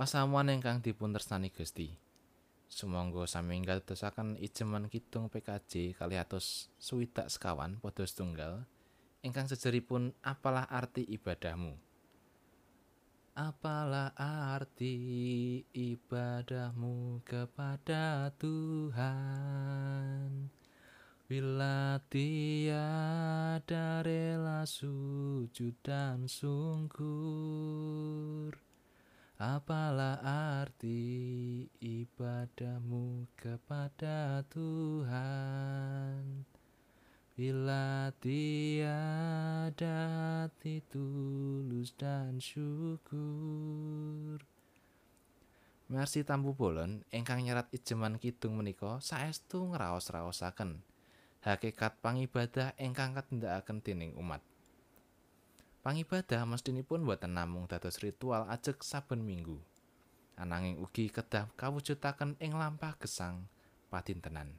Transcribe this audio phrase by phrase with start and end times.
[0.00, 1.92] Pasamuan ingkang dipun tresnani Gusti.
[2.72, 8.64] Sumangga sami ngatosaken ijeman kidung PKJ kali atus swidak sekawan padha setunggal
[9.20, 11.76] ingkang sejeripun apalah arti ibadahmu.
[13.36, 14.96] Apalah arti
[15.68, 19.04] ibadahmu kepada Tuhan?
[21.28, 27.50] Bila tiada rela sujud dan sungkur
[29.40, 30.20] Apalah
[30.60, 36.44] arti ibadahmu kepada Tuhan?
[37.32, 39.96] Bila tiada
[40.44, 43.16] hati tulus dan syukur.
[45.88, 50.84] Mersi Tampu Bolon ingkang nyerat ijeman kidung menika saestu ngraos-raosaken.
[51.48, 54.44] Hakikat pangibadah ingkang katindakaken dening umat.
[55.80, 59.56] Pangibadah mestinipun boten namung dados ritual ajeg saben minggu.
[60.36, 63.48] Ananging ugi kedah kawujudaken ing lampah gesang
[63.88, 64.52] padintenan.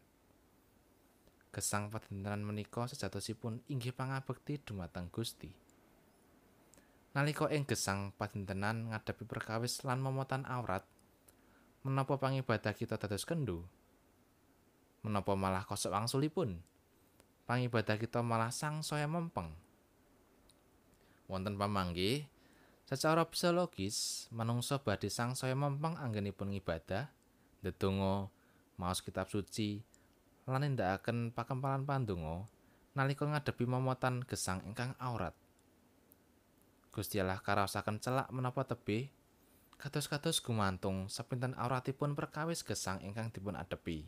[1.53, 5.53] Gesang padintenan menika sejatosipun inggih pangabekti dumateng Gusti.
[7.13, 10.81] Nalika ing gesang padintenan ngadepi perkawis lan momotan aurat,
[11.85, 13.61] menapa pangibadah kita dados kendho?
[15.05, 16.61] Menapa malah kosok wangsulipun?
[17.51, 19.51] pangibadah kita malah sang saya mempeng.
[21.31, 22.27] Wonten pamanggih,
[22.83, 27.07] secara psikologis, manungsa badhe sang saya mempeng anggenipun ngibadah,
[27.63, 28.27] ndedonga
[28.75, 29.79] maos kitab suci,
[30.43, 32.51] lan nindakaken pakempalan pandonga
[32.91, 35.31] nalika ngadepi momotan gesang ingkang aurat.
[36.91, 39.07] Gusti Allah karaosaken celak menapa tebih
[39.79, 44.03] kados-kados gumantung sepinten auratipun perkawis gesang ingkang dipun adepi.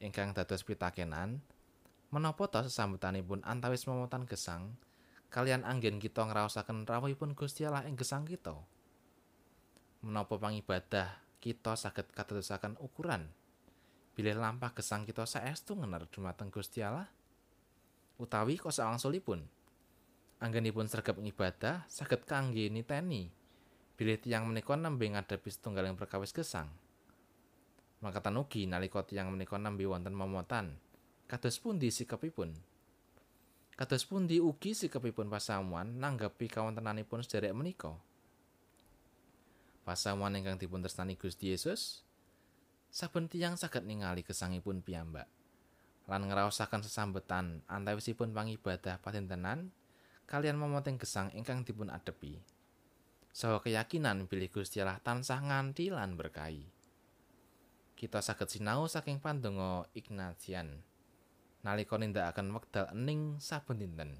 [0.00, 1.44] Ingkang dados pitakenan,
[2.10, 4.74] Menapa ta sesambetanipun antawis momotan gesang
[5.30, 8.52] kalian anggen kita ngraosaken rawuhipun Gusti Allah ing gesang kita?
[10.02, 13.30] Menapa pangibadah kita saged katetesaken ukuran
[14.18, 17.06] bilih lampah gesang kita saestu ngener dumateng Gusti Allah?
[18.20, 19.40] Utawi kosa wangsulipun
[20.42, 23.30] anggenipun sregep ngibadah saged kangge niteni
[23.94, 26.68] bilih tiyang menika nembe ngadepi setunggaling perkawis gesang.
[28.04, 30.76] Makatan ugi nalika tiyang menika nembe wonten momotan
[31.30, 32.50] Kados pundi sikapipun?
[33.80, 37.96] Kados pundi ugi sikapipun pasamuan nanggapi kawontenanipun sederek menika?
[39.88, 42.04] Pasamuan ingkang dipun tresnani Gusti Yesus
[42.92, 45.24] saben tiyang saged ningali gesangipun piyambak
[46.12, 49.72] lan ngraosaken sesambetan antawisipun pangibadah patintenan
[50.28, 52.36] kalian momoting gesang ingkang dipun adepi.
[53.32, 56.68] Saha keyakinan bilih Gusti Allah tansah nganti lan berkahi.
[57.96, 60.89] Kita saged sinau saking pandonga Ignatian.
[61.60, 64.10] Nalika nindakaken wekdal ening saben dinten.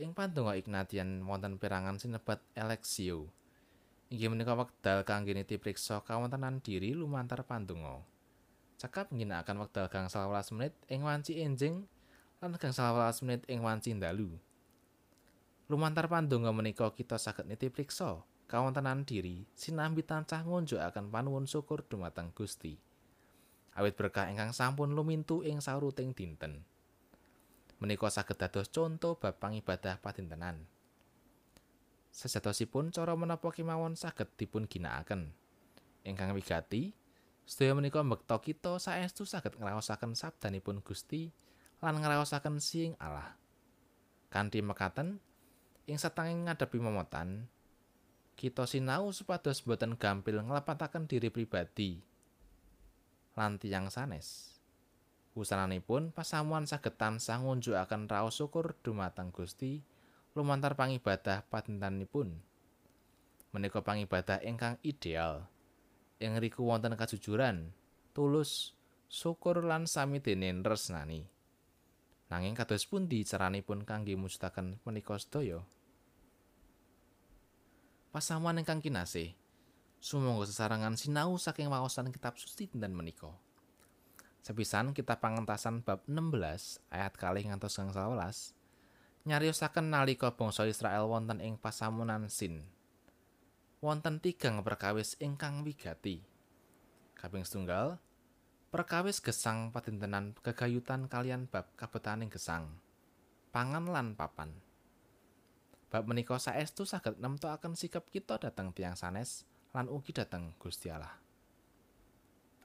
[0.00, 3.28] Ing pandonga Ignatian wonten perangan sinebat Alexio.
[4.08, 8.00] Inggih menika wekdal kangge nitipriksa kawontenan diri lumantar pandonga.
[8.80, 11.84] Cekap ngginakaken wekdal gangsal welas menit ing wanci enjing
[12.40, 14.32] lan gangsal welas menit ing wanci dalu.
[15.68, 22.89] Lumantar pandonga menika kita saged nitipriksa kawontenan diri sinambi tansah ngunjukaken panuwun syukur dumateng Gusti.
[23.74, 26.66] Awit berkah ingkang sampun lumintu ing sauruting dinten.
[27.80, 30.68] Menika saged dados conto bab pangibadah padintenan.
[32.10, 35.32] Sejatosipun cara menapa kemawon saged dipun ginakaken.
[36.04, 36.92] Ingkang wigati,
[37.46, 41.30] sedaya menika mbekta kita saestu saged ngraosaken sabdanipun Gusti
[41.80, 43.38] lan ngraosaken sing Allah.
[44.28, 45.22] Kanthi mekaten,
[45.88, 47.48] ing satanging ngadepi momotan,
[48.36, 52.00] kita sinau supados boten gampil nglepataken diri pribadi
[53.38, 54.58] lan tiyang sanes.
[55.38, 59.78] Wusananipun pasamuan saged tansah ngunjukaken raos syukur dumateng Gusti
[60.34, 62.34] lumantar pangibadah padintanipun.
[63.50, 65.46] Menika pangibadah ingkang ideal.
[66.22, 67.74] Ing riku wonten kajujuran,
[68.14, 68.74] tulus,
[69.10, 71.26] syukur lan sami dene resnani.
[72.30, 75.66] Nanging kados pundi caranipun kangge mujudaken menika sedaya?
[78.14, 79.34] Pasamuan ingkang kinasih,
[80.00, 83.28] Sumangga sesarangan sinau saking wawasan kitab suci dan menika.
[84.40, 88.56] Sepisan kita pangentasan bab 16 ayat kali ngantos gang 11
[89.28, 92.64] nyariosaken nalika bangsa Israel wonten ing pasamunan Sin.
[93.84, 96.24] Wonten tigang perkawis ingkang wigati.
[97.12, 98.00] Kaping setunggal,
[98.72, 102.80] perkawis gesang padintenan kegayutan kalian bab kabetaning gesang.
[103.52, 104.56] Pangan lan papan.
[105.92, 111.14] Bab menika saestu saged nemtokaken sikap kita dateng tiang sanes lan ugi dateng Gusti Allah.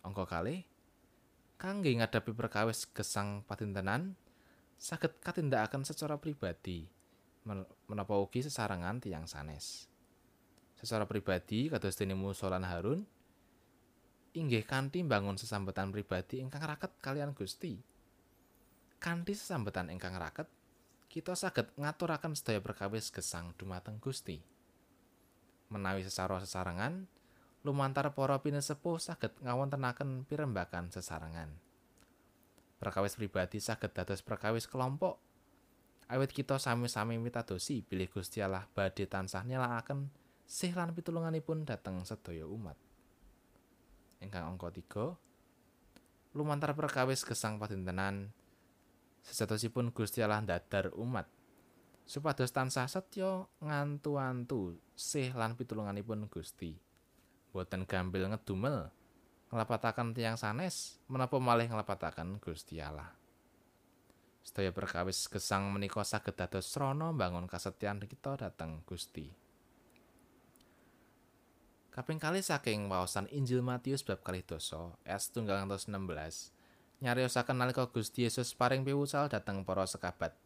[0.06, 0.66] Angka kali
[1.56, 4.18] kangge ngadapi perkawis gesang patintenan
[4.76, 6.86] saged katindakaken secara pribadi
[7.88, 9.88] menapa ugi sesarengan tiang sanes.
[10.76, 13.02] secara pribadi kados dene Musa lan Harun
[14.36, 17.80] inggih kanthi mbangun sesambetan pribadi ingkang raket kalian Gusti.
[19.00, 20.52] Kanthi sesambetan ingkang raket,
[21.08, 24.44] kita saged ngaturaken sedaya perkawis gesang dumateng Gusti.
[25.74, 27.10] Menawi secara sesarengan,
[27.66, 31.50] lumantar para pinesepuh saged ngawontenaken pirembakan sesarengan.
[32.78, 35.18] Perkawis pribadi saged dados perkawis kelompok.
[36.06, 40.06] Awit kita sami-sami mitadosi bilih Gusti Allah badhe tansah nyelakaken
[40.46, 42.78] sih lan pitulunganipun dhateng sedaya umat.
[44.22, 48.30] Ingkang angka 3 Lumantar perkawis gesang padintenan
[49.26, 51.26] sejatosipun Gusti Allah dadar umat
[52.06, 56.78] supados tansah setya ngantu-antu sih lan pitulunganipun Gusti.
[57.50, 58.94] Boten gampil ngedumel
[59.50, 63.10] nglapataken tiang sanes menapa malih nglapataken Gusti Allah.
[64.46, 69.34] Sedaya perkawis gesang menika saged dados srana bangun kasetyan kita dhateng Gusti.
[71.90, 75.90] Kaping kali saking waosan Injil Matius bab kalih dosa ayat 16
[77.02, 80.45] nyariosaken nalika Gusti Yesus paring piwucal dhateng para sekabat.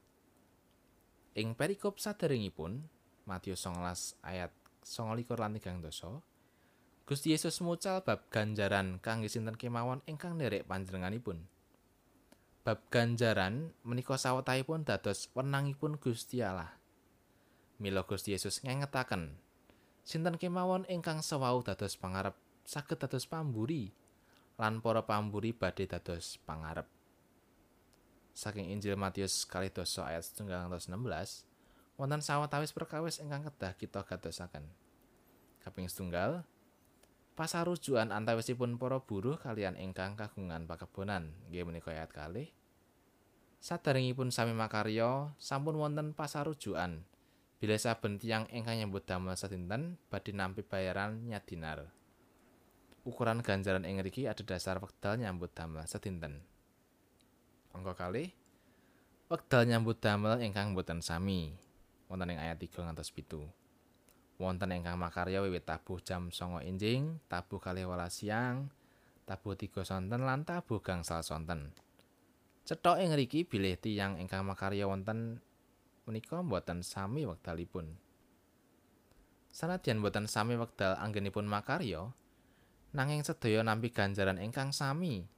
[1.39, 2.83] Ing perikop saderengipun
[3.23, 4.51] Matius 19 ayat
[4.83, 6.19] 29 lan 3 dosa
[7.07, 11.47] Gusti Yesus mucal bab ganjaran kangge sinten kemawon ingkang nderek panjenenganipun.
[12.67, 16.75] Bab ganjaran menika sawetahipun dados wenangipun Gusti Allah.
[17.79, 19.39] Mila Gusti Yesus ngengetaken
[20.03, 22.35] sinten kemawon ingkang sewau dados pangarep
[22.67, 23.95] saged dados pamburi
[24.59, 26.98] lan para pamburi badhe dados pangarep
[28.39, 30.47] saking Injil Matius kali dosa ayat 16
[31.99, 34.63] wonten sawetawis perkawis ingkang kedah kita gatosaken
[35.59, 36.47] kaping setunggal
[37.35, 42.47] pasarujuan antawisipun para buruh kalian ingkang kagungan pakebonan nggih menika ayat kalih
[43.59, 47.03] Sadaringipun sami makarya sampun wonten pasarujuan
[47.59, 51.91] Bila saben tiyang ingkang nyambut damel sedinten badhe nampi bayaran nyadinar.
[53.03, 56.39] Ukuran ganjaran ing mriki ada dasar wekdal nyambut damel sedinten.
[57.73, 58.33] Angka kali
[59.29, 61.53] wekdal nyambut damel ingkang boten sami.
[62.09, 63.45] Wonten ing ayat 3 ngantos 7.
[64.41, 68.73] Wonten ingkang makarya wiwit tabuh jam 09.00 enjing, tabuh kalih welas siang,
[69.29, 71.69] tabuh 3 sonten lan tabuh gangsal sonten.
[72.65, 75.37] Cethok ing mriki bilih tiyang ingkang makarya wonten
[76.09, 77.93] menika mboten sami wekdalipun.
[79.53, 82.09] Sanadyan mboten sami wekdal anggenipun makarya,
[82.97, 85.29] nanging sedaya nampi ganjaran ingkang sami.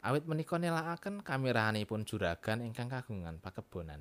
[0.00, 4.00] Awit menika nelakaken kamirahanipun juragan ingkang kagungan pakebonan.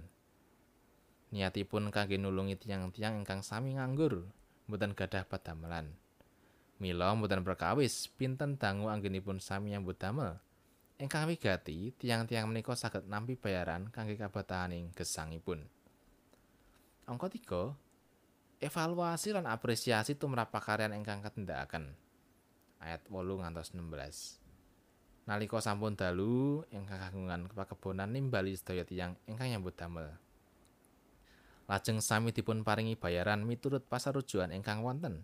[1.35, 4.23] Niatipun kangge nulungi tiang-tiang ingkang sami nganggur,
[4.71, 5.91] mboten gadah padamelan.
[6.79, 10.39] Mila mboten perkawis pinten dangu anggenipun sami nyambut damel.
[11.03, 15.67] Ingkang wigati, tiang-tiang menika saged nampi bayaran kangge kabatahaning gesangipun.
[17.11, 17.75] Angka 3
[18.63, 21.91] evaluasi lan apresiasi tumrap pakaryan ingkang katindakaken.
[22.79, 24.38] Ayat 8 ngantos 16.
[25.29, 30.09] Nalika sampun dalu ingkang kagungan pakebonan nimbali sedaya tiyang ingkang nyambut damel.
[31.69, 35.21] Lajeng sami dipun paringi bayaran miturut pasarujuan ingkang wonten.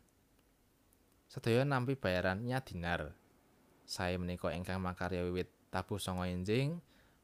[1.26, 3.18] Sedaya nampi bayaran nyadinar.
[3.90, 6.78] Sae menika ingkang makarya wiwit tabuh sanga enjing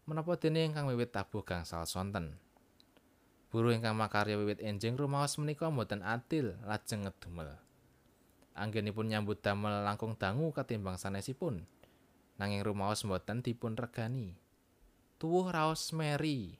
[0.09, 2.41] menapa dene ingkang wiwit tabuh gangsal sonten.
[3.53, 7.61] Buruh ingkang makarya wiwit enjing rumaos menika mboten adil lajeng ngedumel.
[8.57, 11.61] Anggenipun nyambut damel langkung dangu katimbang sanesipun.
[12.41, 14.33] Nanging rumaos mboten dipun regani.
[15.21, 16.57] Tuwuh raos meri.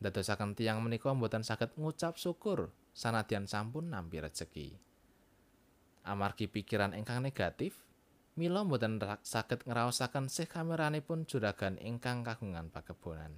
[0.00, 4.80] Dadosaken tiyang menika mboten saged ngucap syukur sanadyan sampun nampi rejeki.
[6.08, 7.76] Amargi pikiran ingkang negatif,
[8.40, 13.36] mila mboten saged ngraosaken sih kameranipun juragan ingkang kagungan pakebonan.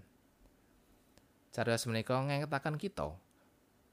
[1.50, 3.10] Cariyos menika ngengetaken kita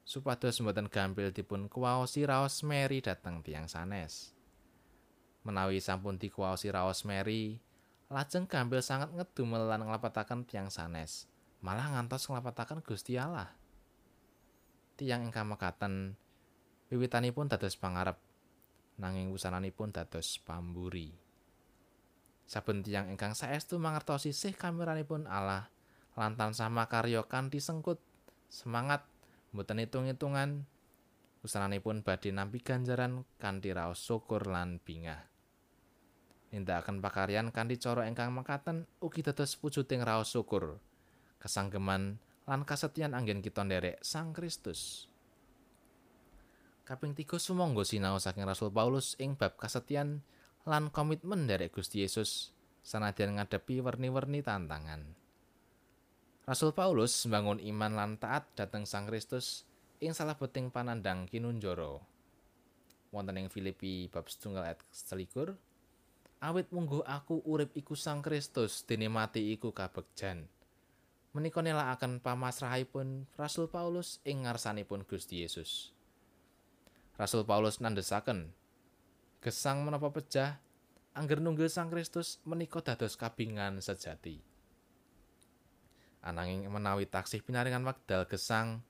[0.06, 4.38] supados mboten gampil dipun kuwaosi raos meri dhateng tiang sanes.
[5.42, 7.58] Menawi sampun dikuwaosi raos meri,
[8.10, 11.30] lajeng gampil sangat ngedumel lan nglapataken tiang sanes,
[11.62, 13.54] malah ngantos nglapataken Gusti Allah.
[14.98, 16.18] Tiang ingkang mekaten
[16.90, 18.18] wiwitanipun dados pangarep
[18.98, 21.14] nanging wusananipun dados pamburi.
[22.50, 25.70] Saben tiang ingkang saestu mangertosi sih kameranipun Allah
[26.18, 28.02] lantan sama karya kanthi sengkut
[28.50, 29.06] semangat
[29.54, 30.66] mboten hitung-hitungan
[31.46, 35.29] usananipun badhe nampi ganjaran kanthi raos syukur lan bingah
[36.50, 40.82] nindakaken pakaryan kanthi cara ingkang mekaten ugi dados wujuding raos syukur
[41.38, 42.18] kesanggeman
[42.50, 45.06] lan kasetyan anggen kita nderek Sang Kristus
[46.90, 50.26] kaping tiga sumangga sinau saking Rasul Paulus ing bab kasetyan
[50.66, 52.50] lan komitmen nderek Gusti Yesus
[52.82, 55.06] sanadyan ngadepi werni-werni tantangan
[56.50, 59.70] Rasul Paulus mbangun iman lan taat dhateng Sang Kristus
[60.02, 62.02] ing salah beting panandang kinunjara.
[63.14, 65.54] wonten ing Filipi bab setunggal ayat selikur
[66.40, 70.48] awit munggo aku urip iku Sang Kristus dene mati iku kabegjan
[71.30, 75.94] menika nelakaken pamasrahipun Rasul Paulus ing ngarsanipun Gusti Yesus.
[77.22, 78.50] Rasul Paulus nandesaken
[79.44, 80.58] gesang menapa pejah?
[81.14, 84.42] Angger nunggil Sang Kristus menika dados kabingan sejati.
[86.20, 88.84] Ananging menawi taksih pinaringan wekdal gesang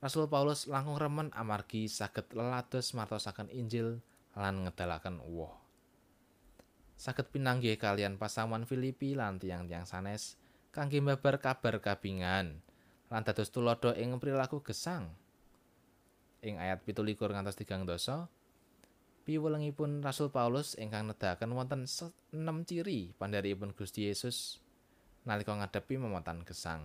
[0.00, 4.00] Rasul Paulus langkung remen amargi saged lelados martosaken Injil
[4.32, 5.59] lan ngedalaken woh.
[7.00, 10.36] Saged pinanggih kalian pasamuan Filipi lan tiang-tiang sanes
[10.68, 12.60] kangge mbabar kabar kabingan
[13.08, 15.08] lan dados tulodo ing perilaku gesang.
[16.44, 18.28] Ing ayat 17 ngantos 3 dosa,
[19.24, 22.36] piwulengipun Rasul Paulus ingkang nedahaken wonten 6
[22.68, 24.60] ciri pandharipun Gusti Yesus
[25.24, 26.84] nalika ngadepi momotan gesang.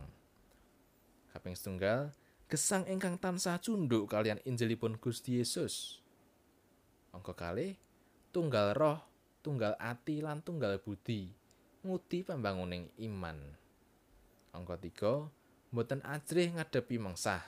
[1.36, 2.16] Kaping setunggal,
[2.48, 6.00] gesang ingkang tansah cunduk kalian Injilipun Gusti Yesus.
[7.12, 7.76] Angka kali
[8.32, 9.00] tunggal roh,
[9.46, 11.30] tunggal ati lan tunggal budi
[11.86, 13.38] ngudi pembanguning iman.
[14.50, 15.30] Angka tiga
[15.70, 17.46] mboten ajrih ngadepi mengsah.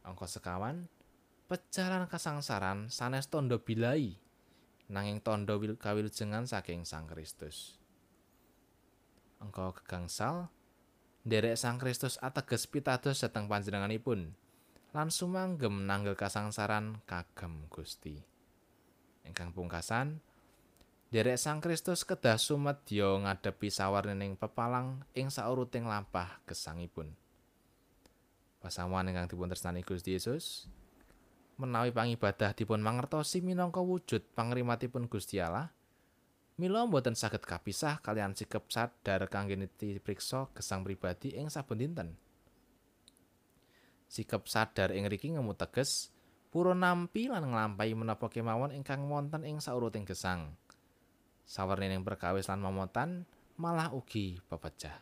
[0.00, 0.88] Angka sekawan
[1.44, 4.16] pecaran kasangsaran sanes tondo bilai
[4.88, 7.76] nanging tondo kawilujengan saking Sang Kristus.
[9.44, 10.48] Angka kegangsal
[11.28, 14.32] Derek Sang Kristus ateges pitados dhateng panjenenganipun
[14.96, 18.16] lan sumanggem nanggel kasangsaran kagem Gusti.
[19.28, 20.24] Ingkang pungkasan,
[21.08, 27.16] Derek Sang Kristus kedah sumedya ngadepi sawarnening pepalang ing sauruting lampah gesangipun.
[28.60, 30.68] Pasamuan ingkang dipun tresnani Gusti Yesus,
[31.56, 35.72] menawi pangibadah dipun mangertosi minangka wujud pangrimatipun Gusti Allah,
[36.60, 42.08] Mila mboten saged kapisah kalian sikap sadar kangge dipriksa gesang pribadi ing saben dinten.
[44.12, 46.12] Sikap sadar ing riki ngemu teges
[46.52, 50.52] pura nampi lan nglampahi menapa kemawon ingkang wonten ing sauruting gesang.
[51.48, 53.24] Sawernining perkawis lan momotan
[53.56, 55.00] malah ugi pepecah.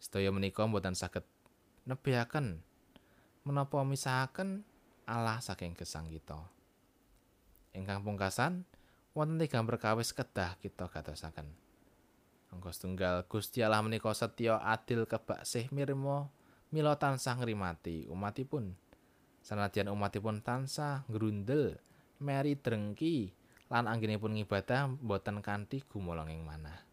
[0.00, 1.28] Sedaya menika mboten saged
[1.84, 2.64] nebihaken
[3.44, 4.64] menapa misahaken
[5.04, 6.40] Allah saking gesang kita.
[7.76, 8.64] Ingkang pungkasan,
[9.12, 11.46] wonten tigang perkawis kedah kita gatosaken.
[12.50, 16.32] Angka setunggal Gusti Allah menika setya adil kebaksih mirmo
[16.72, 18.72] mila tansah ngrimati umatipun.
[19.44, 21.78] Sanadyan umatipun tansah ngrundel
[22.18, 23.30] meri drengki
[23.66, 26.86] lan anggenipun ngibadah boten kanthi gumolong ing manah.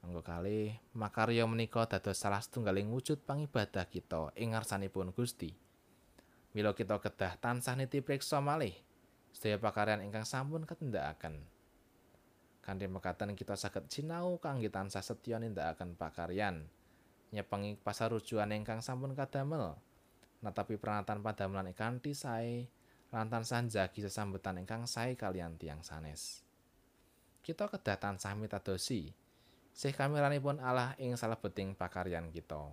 [0.00, 5.52] Angka kali makarya menika dados salah setunggaling wujud pangibadah kita ing ngarsanipun Gusti.
[6.56, 8.74] Mila kita kedah tansah niti priksa malih
[9.30, 11.42] sedaya pakaryan ingkang sampun katindakaken.
[12.64, 16.66] Kanthi mekaten kita saged sinau kangge tansah setya nindakaken pakaryan
[17.30, 19.78] nyepengi pasarujuan ingkang sampun kadamel.
[20.40, 22.66] Natapi pranatan padamelan kanthi sae
[23.10, 26.46] lan tansah njagi sesambetan ingkang sae kalian tiang sanes.
[27.42, 29.10] Kita kedah tansah mitadosi
[29.70, 32.70] sih kameranipun Allah ing salebeting pakaryan kita.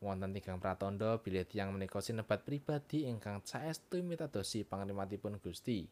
[0.00, 5.84] wonten tigang pratandha bilih tiyang menika sinebat pribadi ingkang saestu mitadosi pangrimatipun Gusti.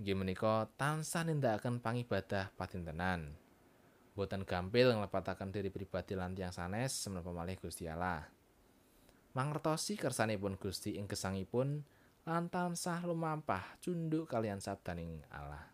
[0.00, 3.36] Inggih menika tansah nindakaken pangibadah patintenan.
[4.16, 8.24] Boten gampil nglepataken diri pribadi lan tiyang sanes menapa malih Gusti Allah.
[9.36, 11.84] Mangertosi kersanipun Gusti ing gesangipun
[12.24, 15.68] lan tansah lumampah cunduk kalian sabdaning Allah.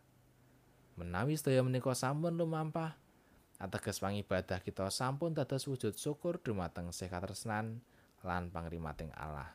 [0.99, 2.99] Menawi sedaya menika sampun lumampah,
[3.63, 7.79] ateges pangibadah kita sampun dados wujud syukur dumateng sekatresnan
[8.27, 9.55] lan pangrimating Allah.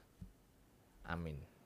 [1.04, 1.57] Amin.